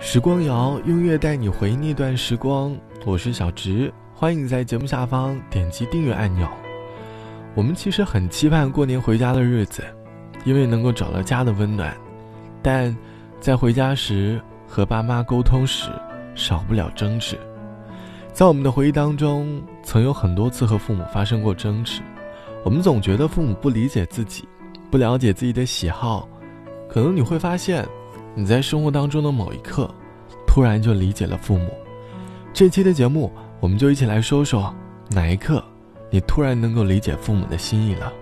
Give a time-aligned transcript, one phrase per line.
[0.00, 2.74] 时光谣用乐带你回忆那段时光，
[3.04, 6.48] 我是小直，欢迎在节目下方点击订阅按钮。
[7.56, 9.82] 我们其实很期盼过年回家的日子，
[10.44, 11.92] 因为能够找到家的温暖。
[12.62, 12.96] 但
[13.40, 15.90] 在回家时和爸妈沟通时，
[16.36, 17.36] 少不了争执。
[18.32, 22.00] 在我们的回忆当中，曾有很多次和父母发生过争执。
[22.64, 24.48] 我们总觉得父母不理解自己，
[24.92, 26.28] 不了解自己的喜好。
[26.88, 27.84] 可能你会发现。
[28.38, 29.92] 你在生活当中的某一刻，
[30.46, 31.70] 突然就理解了父母。
[32.52, 34.72] 这期的节目，我们就一起来说说
[35.10, 35.60] 哪一刻，
[36.08, 38.12] 你突然能够理解父母的心意了。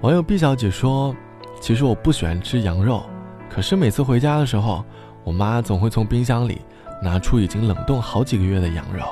[0.00, 1.14] 网友毕小姐说
[1.60, 3.04] ：“其实我不喜欢吃羊肉，
[3.50, 4.82] 可是每次回家的时候，
[5.22, 6.62] 我妈总会从冰箱里
[7.02, 9.04] 拿出已经冷冻好几个月的羊肉，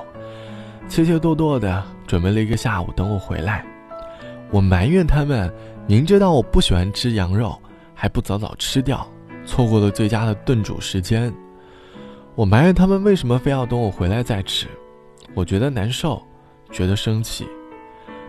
[0.89, 3.63] 切切剁剁的准备了一个下午等我回来。
[4.51, 5.53] 我埋怨他们，
[5.87, 7.55] 明知道我不喜欢吃羊肉，
[7.95, 9.07] 还不早早吃掉。”
[9.47, 11.33] 错过了最佳的炖煮时间，
[12.35, 14.67] 我埋怨他们为什么非要等我回来再吃，
[15.35, 16.23] 我觉得难受，
[16.73, 17.47] 觉得生气。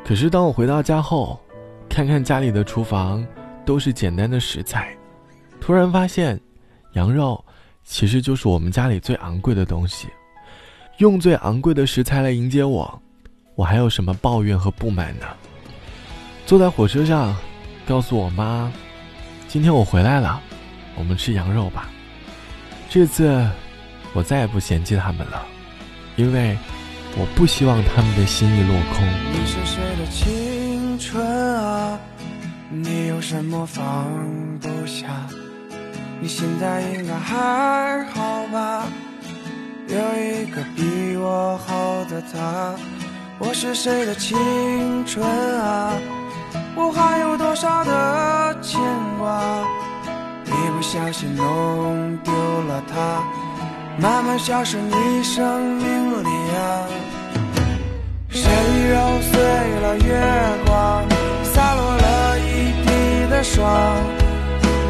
[0.03, 1.39] 可是当我回到家后，
[1.89, 3.25] 看看家里的厨房
[3.65, 4.95] 都是简单的食材，
[5.59, 6.39] 突然发现，
[6.93, 7.43] 羊肉
[7.83, 10.07] 其实就是我们家里最昂贵的东西。
[10.97, 13.01] 用最昂贵的食材来迎接我，
[13.55, 15.25] 我还有什么抱怨和不满呢？
[16.45, 17.35] 坐在火车上，
[17.87, 18.71] 告诉我妈，
[19.47, 20.41] 今天我回来了。
[20.95, 21.89] 我们吃羊肉吧。
[22.89, 23.47] 这次，
[24.13, 25.45] 我再也不嫌弃他们了，
[26.15, 26.57] 因为
[27.17, 29.05] 我不希望他们的心意落空。
[29.31, 31.25] 你是谁的青春
[31.57, 31.99] 啊？
[32.69, 34.07] 你有什么放
[34.59, 35.07] 不下？
[36.21, 38.87] 你现在应该还好吧？
[39.87, 42.73] 有一个比我好的他。
[43.37, 45.25] 我是谁的青春
[45.59, 45.93] 啊？
[46.75, 48.79] 我还有多少的牵
[49.19, 49.84] 挂？
[50.85, 53.23] 不小心弄丢了它，
[53.97, 56.85] 慢慢消失你生命里啊。
[58.29, 58.43] 谁
[58.91, 59.41] 揉碎
[59.81, 60.21] 了月
[60.63, 61.03] 光，
[61.43, 63.65] 洒落了一地的霜？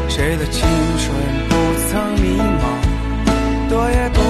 [0.06, 1.08] 谁的青春
[1.48, 1.54] 不
[1.88, 4.22] 曾迷茫，多也多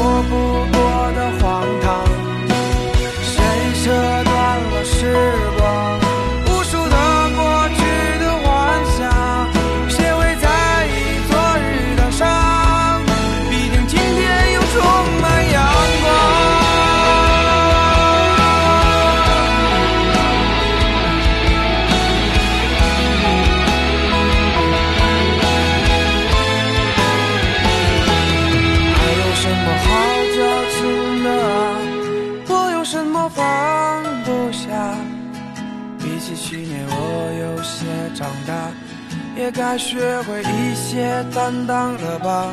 [39.47, 42.53] 也该学会一些担当了吧，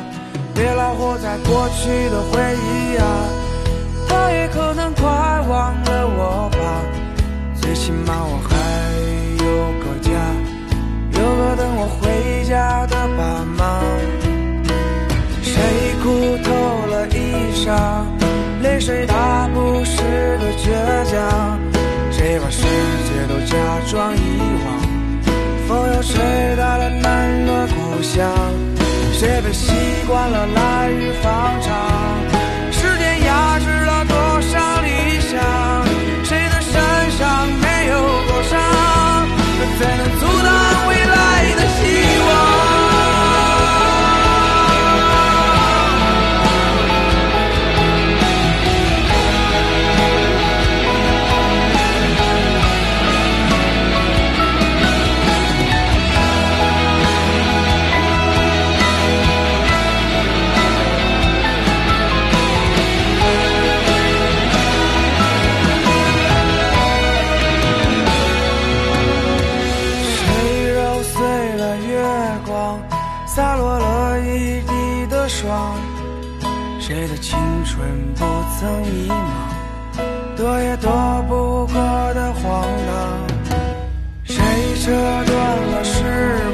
[0.54, 3.04] 别老活在过去的回忆啊。
[4.08, 6.56] 他也可能快忘了我吧，
[7.60, 8.54] 最起码我还
[9.44, 10.08] 有个家，
[11.18, 13.82] 有个等我回家的爸妈。
[15.42, 15.60] 谁
[16.00, 17.74] 哭透了衣裳，
[18.62, 19.98] 泪水打不湿
[20.38, 20.70] 的倔
[21.10, 21.58] 强，
[22.12, 23.56] 谁把世界都假
[23.90, 24.94] 装遗忘？
[25.66, 26.53] 风又吹
[28.04, 28.30] 想，
[29.14, 29.72] 谁被习
[30.06, 32.43] 惯了来日方长？
[73.34, 75.76] 洒落了一地的霜，
[76.78, 77.84] 谁的青春
[78.14, 78.24] 不
[78.60, 79.16] 曾迷茫，
[80.36, 80.88] 躲也躲
[81.26, 81.74] 不过
[82.14, 83.58] 的荒唐，
[84.22, 84.36] 谁
[84.80, 85.34] 扯断
[85.66, 85.98] 了翅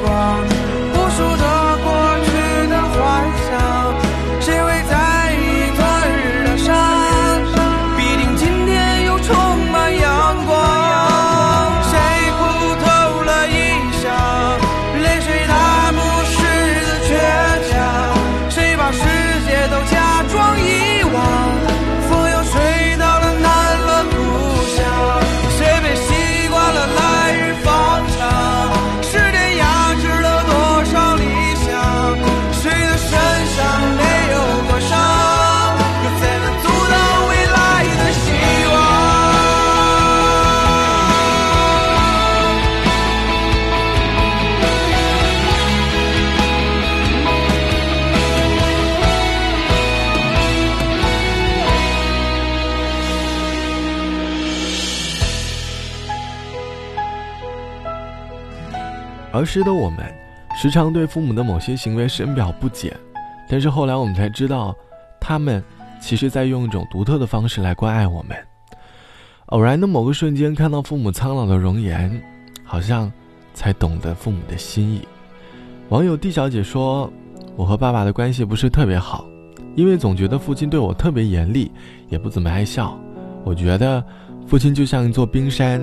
[59.41, 59.99] 儿时的我们，
[60.55, 62.95] 时常对父母的某些行为深表不解，
[63.49, 64.75] 但是后来我们才知道，
[65.19, 65.63] 他们
[65.99, 68.37] 其实在用一种独特的方式来关爱我们。
[69.47, 72.21] 偶然的某个瞬间，看到父母苍老的容颜，
[72.63, 73.11] 好像
[73.53, 75.01] 才懂得父母的心意。
[75.89, 77.11] 网友 D 小姐说
[77.57, 79.25] ：“我和爸爸的关系不是特别好，
[79.75, 81.71] 因为总觉得父亲对我特别严厉，
[82.09, 82.97] 也不怎么爱笑。
[83.43, 84.01] 我觉得
[84.45, 85.81] 父亲就像一座冰山。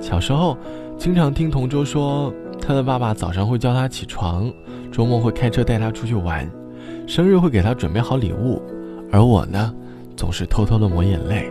[0.00, 0.56] 小时候，
[0.98, 4.52] 经常听同桌说，他的爸爸早上会叫他起床，
[4.90, 6.50] 周末会开车带他出去玩，
[7.06, 8.60] 生日会给他准备好礼物，
[9.12, 9.72] 而我呢，
[10.16, 11.50] 总是偷偷的抹眼泪。”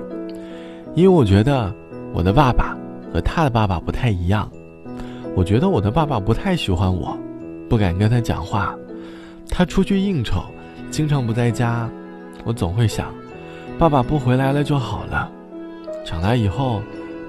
[0.95, 1.74] 因为我觉得
[2.13, 2.75] 我的爸爸
[3.13, 4.50] 和他的爸爸不太一样，
[5.36, 7.18] 我觉得我的爸爸不太喜欢我，
[7.69, 8.75] 不敢跟他讲话，
[9.50, 10.44] 他出去应酬，
[10.89, 11.89] 经常不在家，
[12.44, 13.13] 我总会想，
[13.77, 15.30] 爸爸不回来了就好了。
[16.06, 16.81] 长大以后，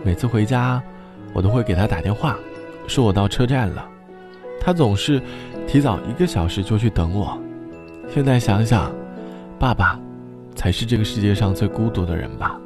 [0.04, 0.82] 每次回家，
[1.36, 2.34] 我都会给他打电话，
[2.86, 3.86] 说我到车站了，
[4.58, 5.20] 他总是
[5.66, 7.38] 提早一个小时就去等我。
[8.08, 8.90] 现在想想，
[9.58, 10.00] 爸爸
[10.54, 12.58] 才是这个世界上最孤独的人吧。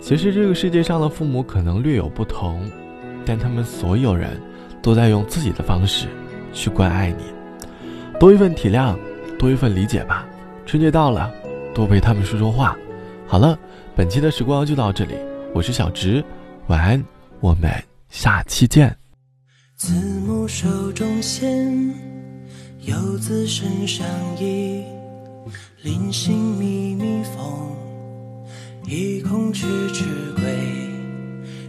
[0.00, 2.62] 其实这个世界上的父母可能略有不同，
[3.26, 4.40] 但他们所有人
[4.80, 6.06] 都在用自己的方式
[6.54, 7.24] 去关爱你，
[8.18, 8.96] 多一份体谅，
[9.38, 10.26] 多一份理解吧。
[10.64, 11.30] 春节到了，
[11.74, 12.74] 多陪他们说说话。
[13.26, 13.58] 好了，
[13.94, 15.16] 本期的时光就到这里，
[15.52, 16.24] 我是小直，
[16.68, 17.04] 晚安，
[17.42, 17.68] 我们
[18.08, 18.96] 下期见。
[19.76, 21.92] 慈母手中线，
[22.82, 24.06] 游子身上
[24.38, 24.84] 衣，
[25.82, 27.42] 临行密密缝。
[28.86, 30.04] 意恐迟迟
[30.34, 30.44] 归，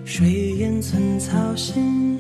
[0.06, 2.20] 水烟寸草心。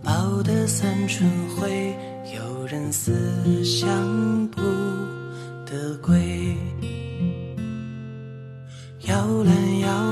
[0.00, 1.96] 报得三春晖，
[2.32, 4.60] 有人思乡不
[5.66, 6.56] 得归。
[9.00, 10.11] 摇篮摇，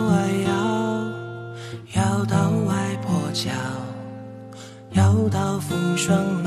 [5.60, 6.39] 风霜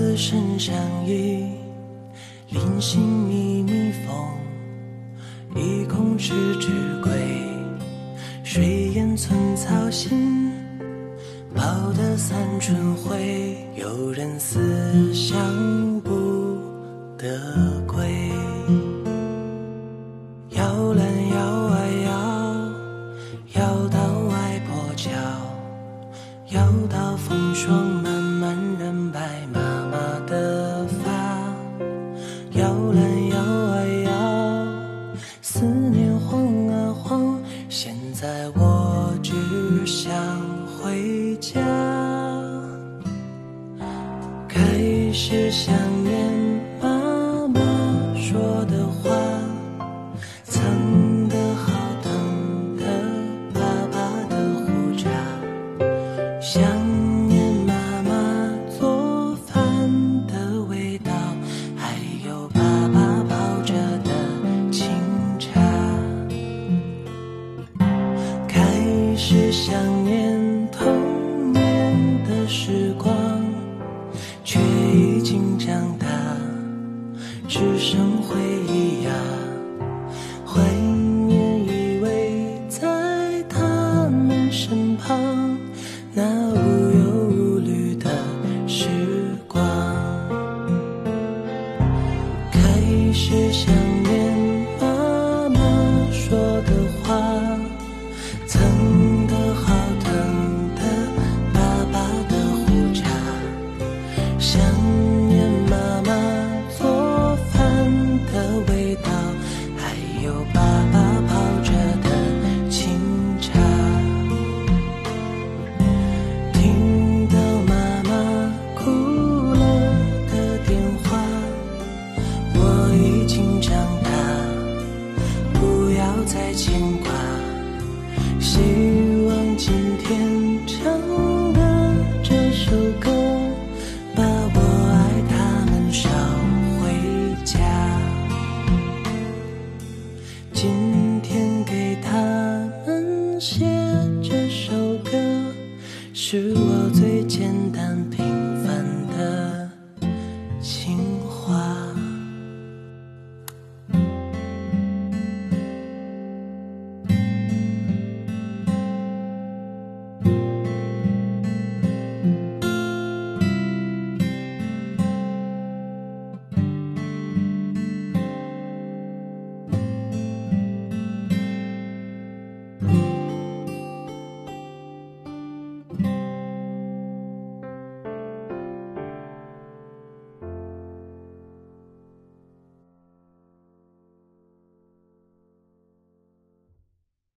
[0.00, 0.74] 游子身上
[1.06, 1.44] 衣。
[2.48, 6.70] 临行密密缝，意恐迟迟
[7.02, 7.12] 归。
[8.42, 10.50] 水烟寸草心，
[11.54, 13.56] 报得三春晖。
[13.76, 16.10] 有人思乡不
[17.18, 17.38] 得
[17.86, 18.32] 归。
[20.50, 21.78] 摇篮摇啊
[23.54, 25.10] 摇，摇到外婆桥。
[26.48, 28.09] 摇到风霜满